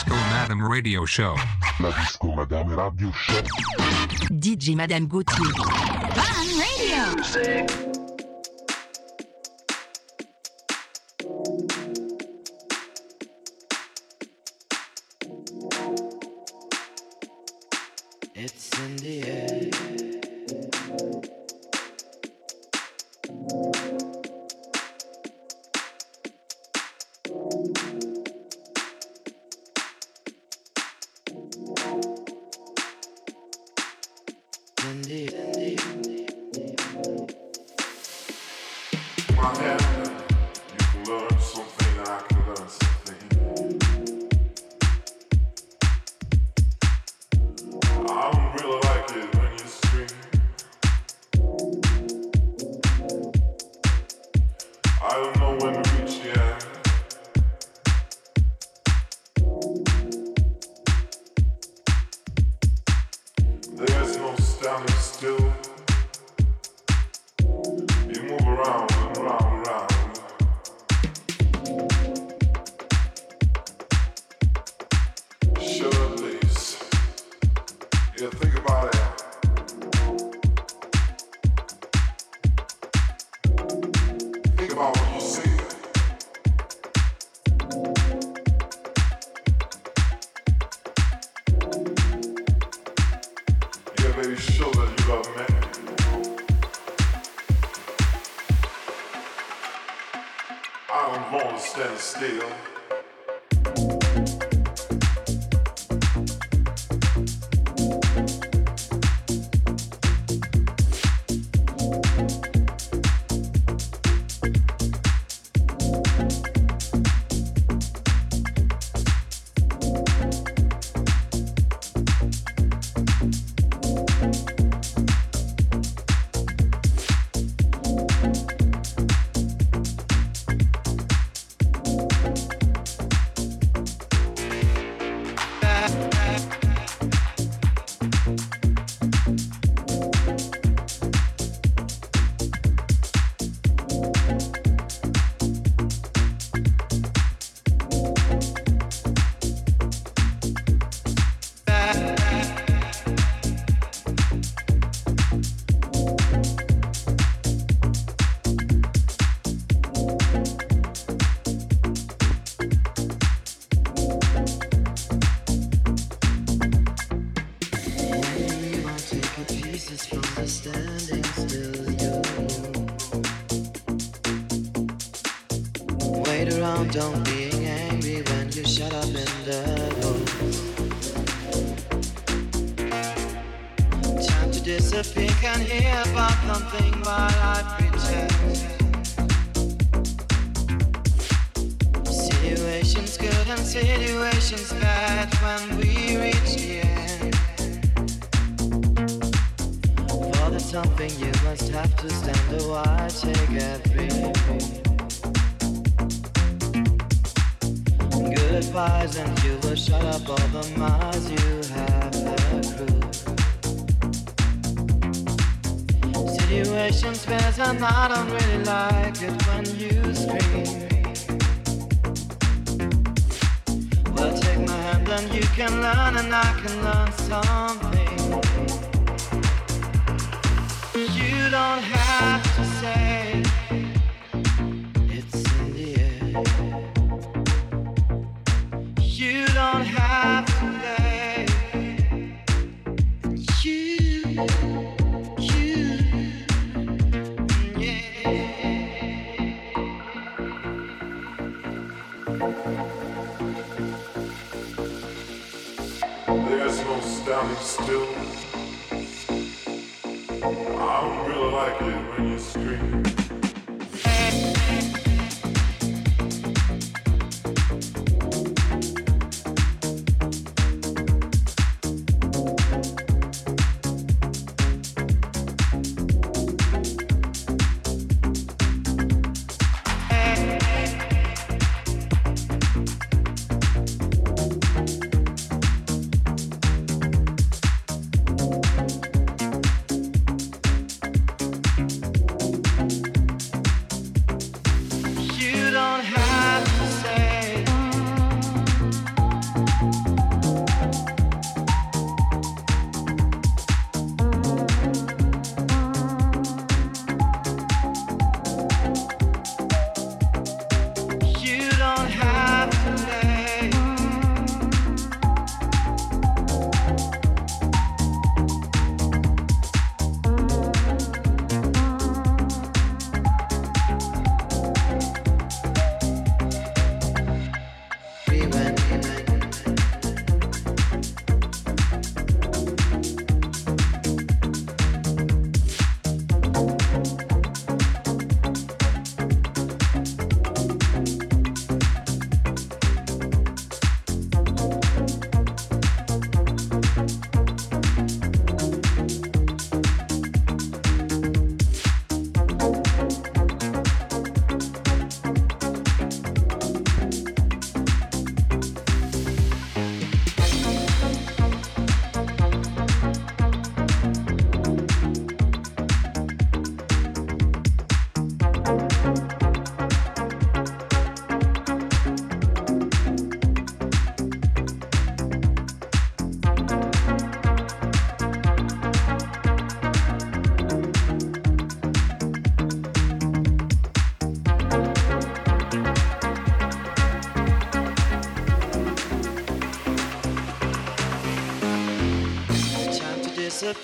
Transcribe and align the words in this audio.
Disco 0.00 0.14
Madame 0.14 0.66
Radio 0.66 1.04
Show. 1.04 1.34
La 1.78 1.90
Disco 1.90 2.32
Madame 2.32 2.74
Radio 2.74 3.12
Show. 3.12 3.42
DJ 4.30 4.74
Madame 4.74 5.06
Gauthier. 5.06 5.52
Fun 6.14 6.48
Radio. 6.56 7.89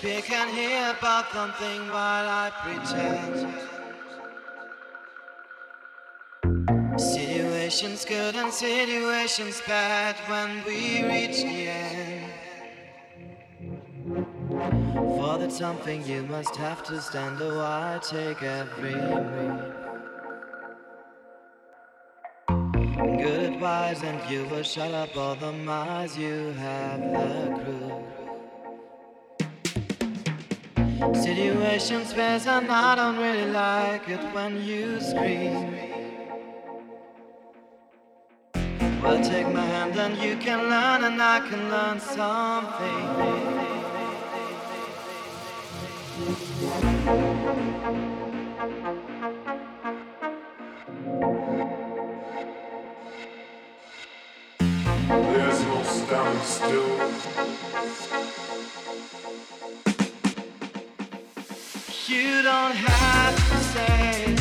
Disappear, 0.07 0.21
can't 0.21 0.51
hear 0.51 0.95
about 0.97 1.31
something 1.31 1.87
while 1.89 2.27
I 2.29 2.51
pretend. 2.63 3.47
Situations 6.99 8.05
good 8.05 8.35
and 8.35 8.51
situations 8.51 9.61
bad 9.67 10.15
when 10.27 10.63
we 10.65 11.03
reach 11.03 11.41
the 11.43 11.67
end. 11.69 12.31
For 14.93 15.37
that 15.37 15.51
something 15.51 16.05
you 16.05 16.23
must 16.23 16.55
have 16.55 16.83
to 16.85 17.01
stand 17.01 17.41
a 17.41 17.55
while, 17.55 17.99
take 17.99 18.41
every 18.41 18.95
move. 18.95 19.73
Good 23.21 23.53
advice, 23.53 24.03
and 24.03 24.19
you 24.31 24.45
will 24.45 24.63
shut 24.63 24.93
up 24.93 25.15
all 25.17 25.35
the 25.35 25.51
miles 25.51 26.17
you 26.17 26.53
have 26.53 27.01
the 27.01 27.59
crew. 27.63 28.16
Situations 30.97 32.15
where 32.15 32.39
and 32.47 32.71
I 32.71 32.95
don't 32.95 33.17
really 33.17 33.45
like 33.51 34.09
it 34.09 34.19
when 34.33 34.63
you 34.65 34.99
scream. 34.99 35.75
Well, 39.03 39.23
take 39.23 39.47
my 39.53 39.61
hand 39.61 39.95
and 39.95 40.17
you 40.17 40.37
can 40.37 40.69
learn, 40.69 41.03
and 41.03 41.21
I 41.21 41.39
can 41.47 41.69
learn 41.69 41.99
something. 41.99 43.27
There's 55.07 55.61
no 55.63 55.83
standing 55.83 56.43
still. 56.43 58.26
You 62.09 62.41
don't 62.41 62.73
have 62.73 63.35
to 63.35 63.57
say. 63.73 64.36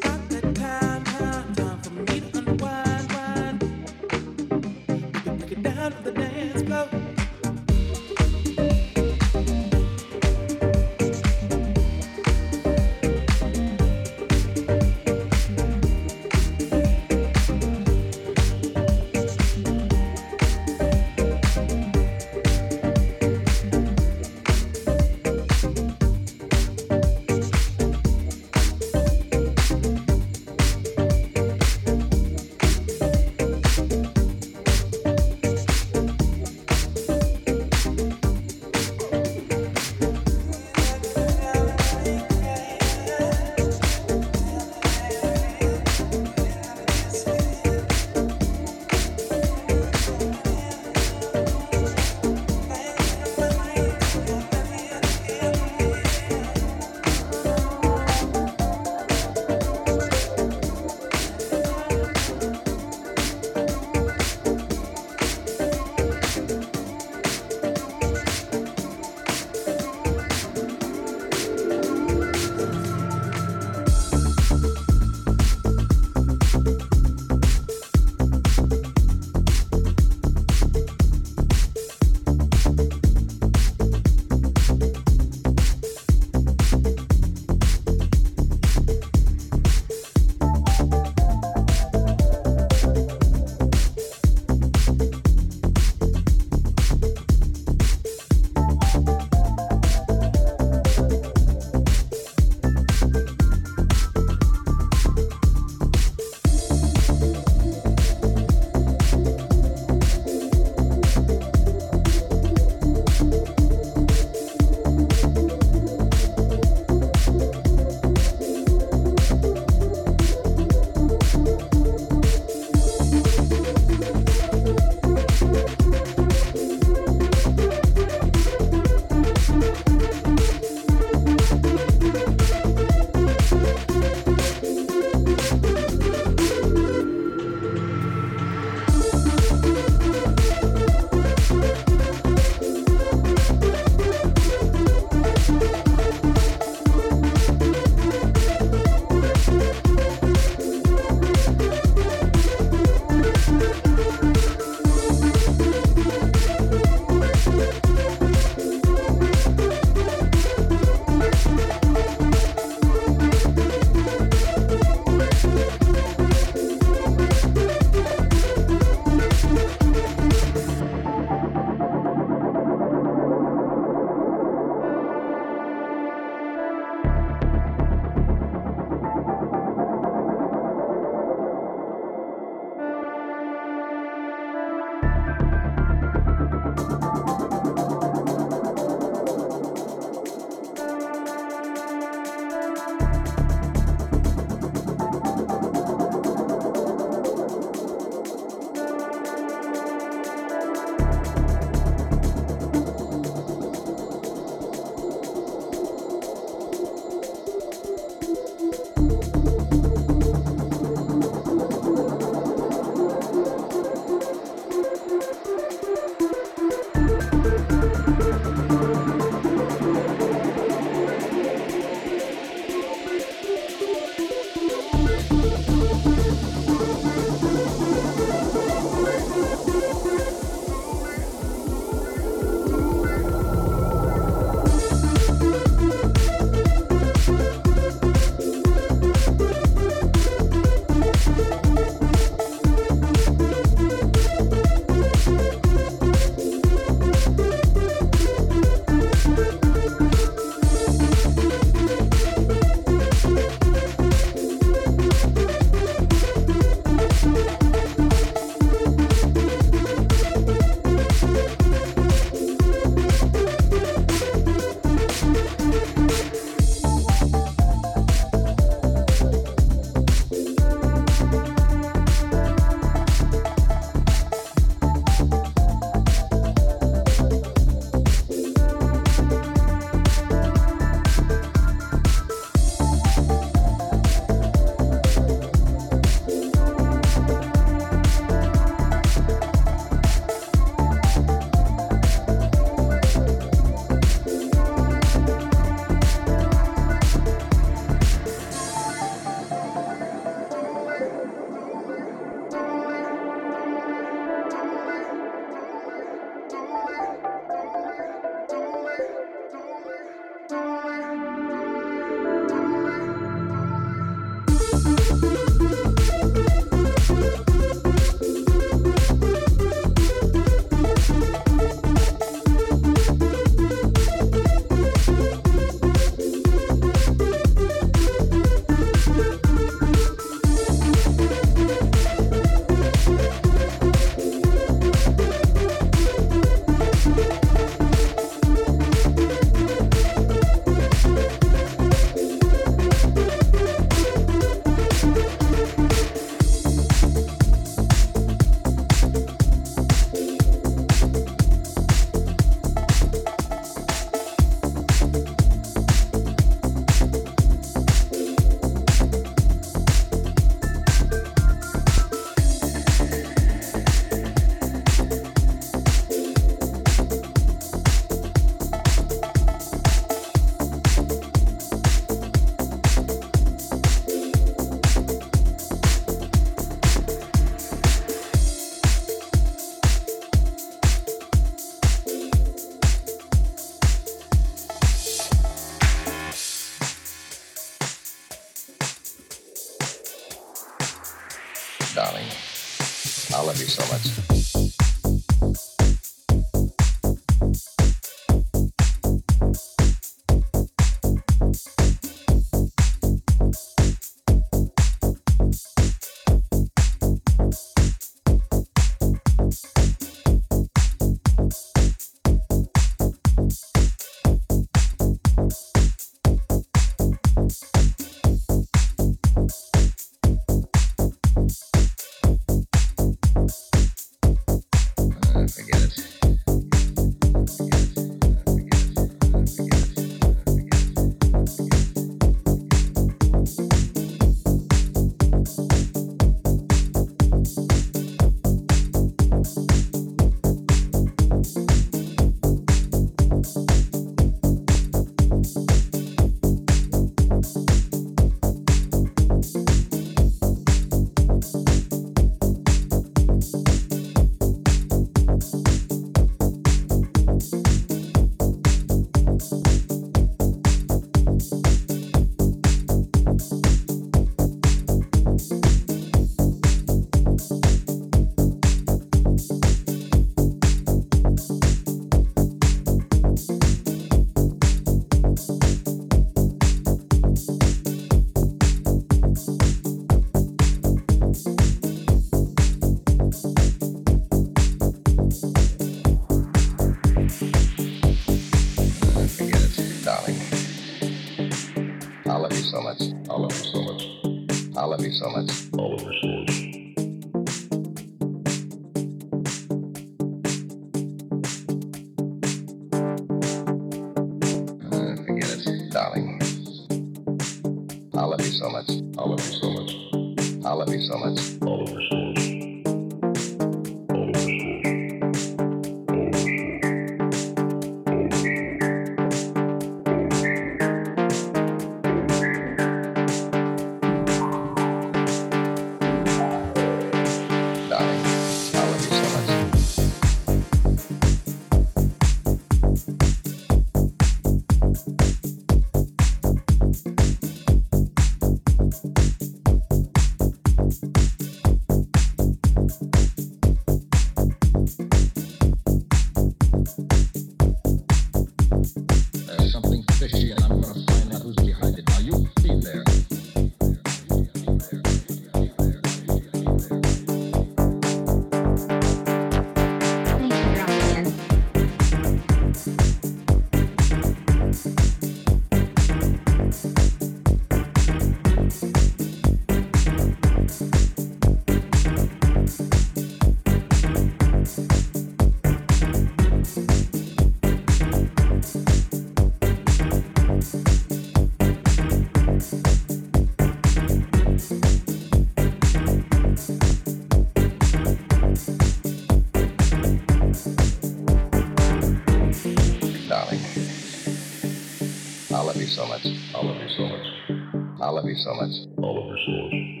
so 595.95 596.05
much. 596.05 596.25
I 596.25 596.59
love 596.59 596.81
you 596.81 596.89
so 596.95 597.07
much. 597.07 598.01
I 598.01 598.09
love 598.09 598.25
you 598.25 598.35
so 598.35 598.53
much. 598.53 598.71
I 598.97 599.01
love 599.01 599.27
you 599.27 599.37
so 599.45 599.51
much. 599.53 600.00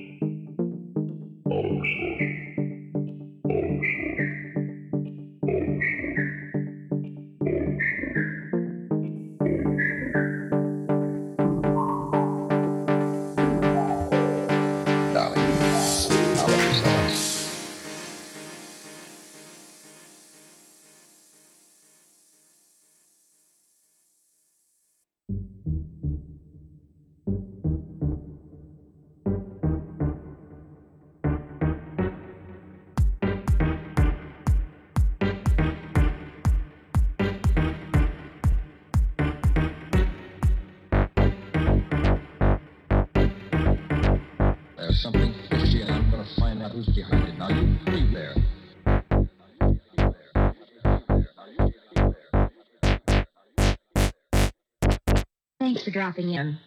Thanks 55.61 55.83
for 55.83 55.91
dropping 55.91 56.31
in. 56.31 56.57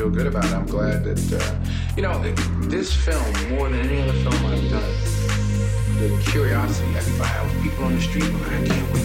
Feel 0.00 0.08
good 0.08 0.26
about 0.28 0.46
it. 0.46 0.52
I'm 0.52 0.64
glad 0.64 1.04
that, 1.04 1.20
uh, 1.30 1.94
you 1.94 2.02
know, 2.02 2.22
this 2.70 2.90
film, 2.90 3.22
more 3.50 3.68
than 3.68 3.80
any 3.80 4.00
other 4.00 4.14
film 4.14 4.46
I've 4.46 4.70
done, 4.70 4.94
the 6.00 6.18
curiosity 6.24 6.88
I 6.96 7.00
with 7.44 7.62
people 7.62 7.84
on 7.84 7.94
the 7.96 8.00
street, 8.00 8.24
I 8.24 8.66
can't 8.66 8.94
wait 8.94 8.99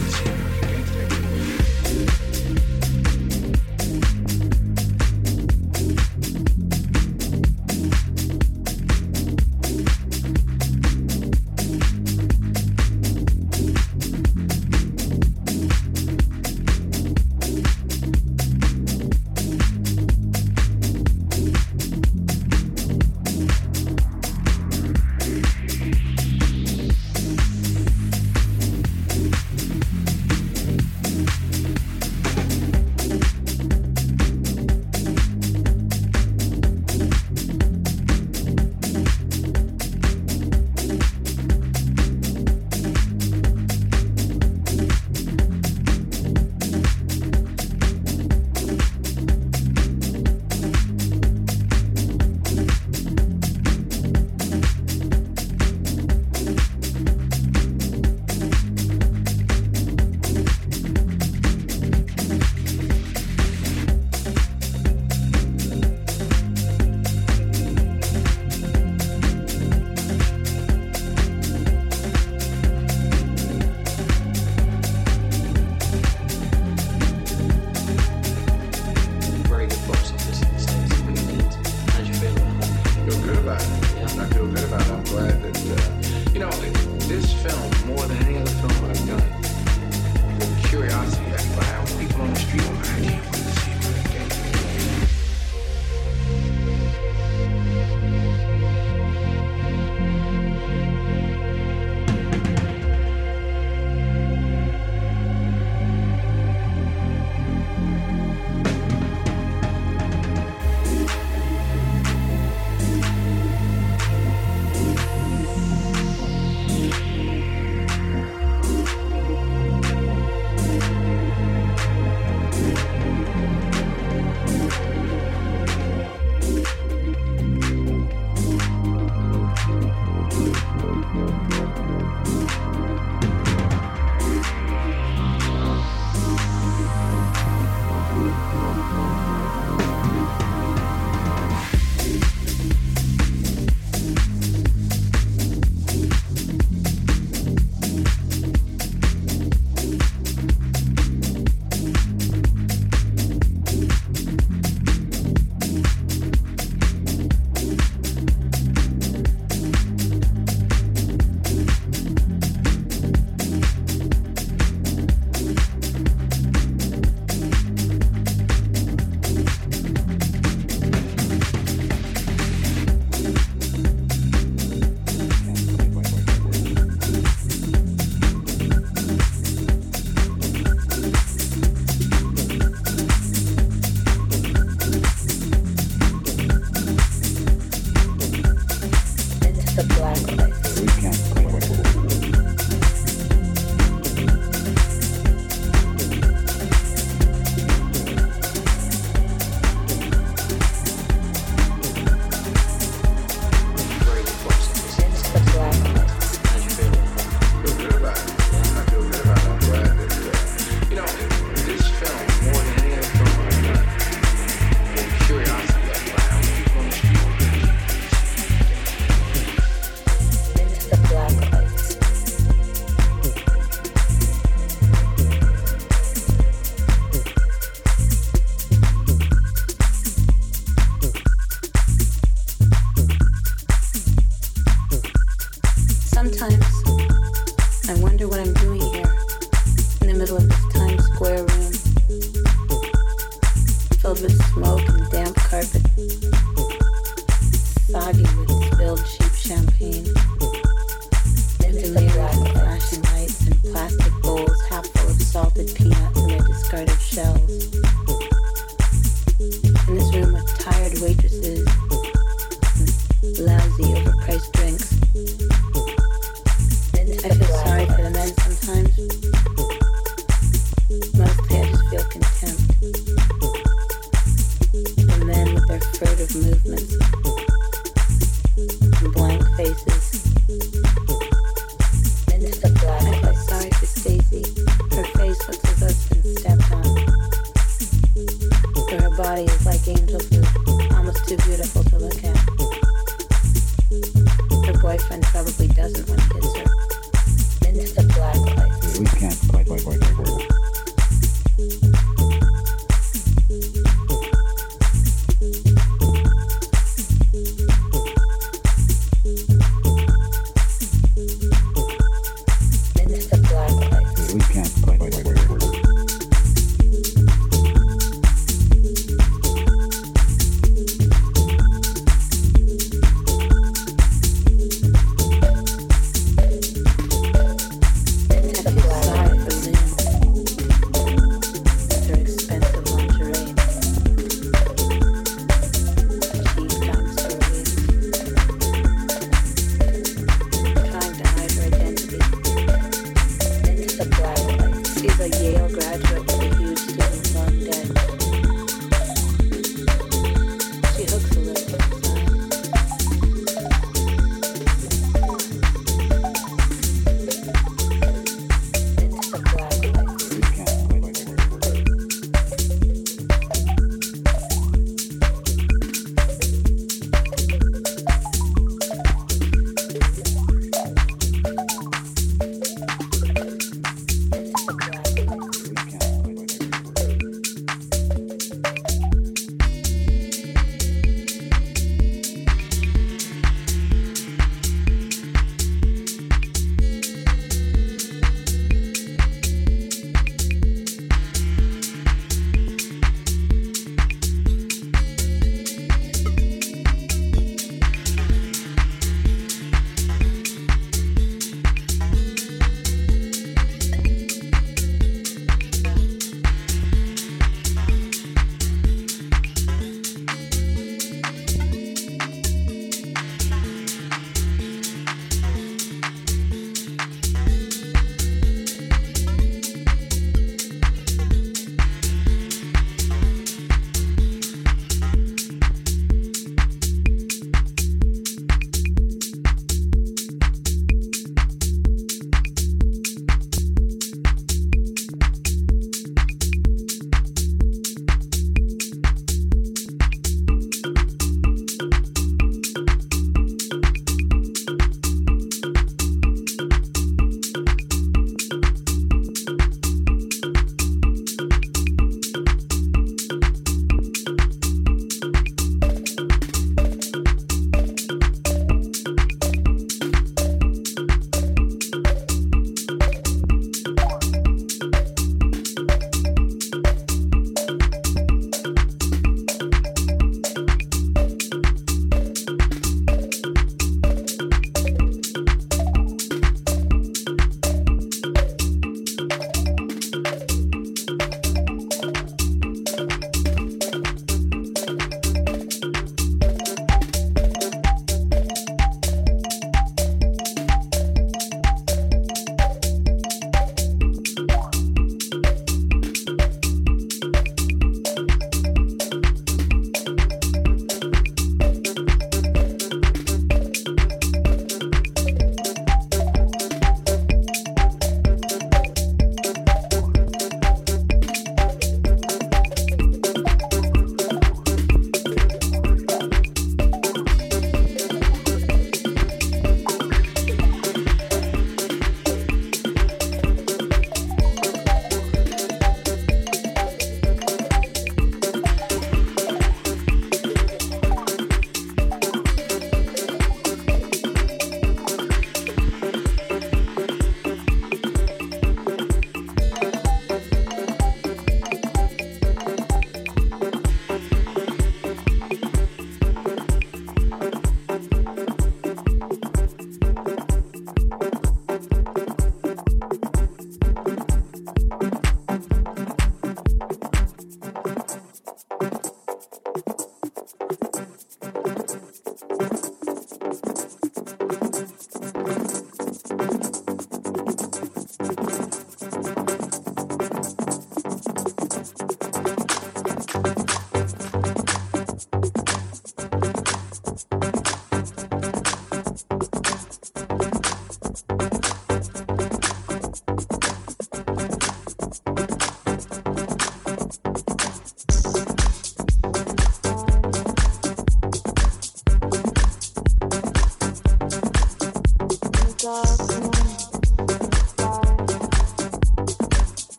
film. 87.48 87.75